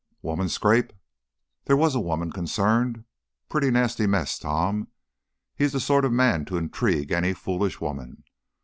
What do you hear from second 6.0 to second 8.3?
of man to intrigue any foolish woman.